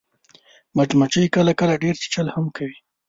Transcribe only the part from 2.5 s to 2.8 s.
کوي